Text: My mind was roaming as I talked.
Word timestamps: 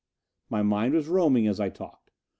My 0.49 0.63
mind 0.63 0.95
was 0.95 1.07
roaming 1.07 1.45
as 1.45 1.59
I 1.59 1.69
talked. 1.69 2.09